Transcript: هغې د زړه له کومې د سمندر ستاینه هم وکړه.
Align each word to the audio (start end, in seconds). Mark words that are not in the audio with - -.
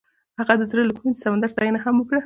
هغې 0.39 0.55
د 0.59 0.63
زړه 0.71 0.81
له 0.87 0.93
کومې 0.97 1.11
د 1.13 1.17
سمندر 1.23 1.49
ستاینه 1.53 1.79
هم 1.85 1.95
وکړه. 1.97 2.19